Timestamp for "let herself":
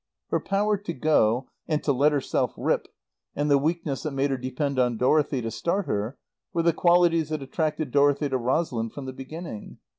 1.93-2.55